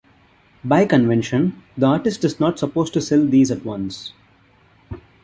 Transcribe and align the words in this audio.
By 0.63 0.85
convention, 0.87 1.61
the 1.77 1.85
artist 1.85 2.23
is 2.25 2.39
not 2.39 2.57
supposed 2.57 2.91
to 2.93 3.01
sell 3.01 3.23
these 3.23 3.51
at 3.51 3.63
once. 3.63 4.13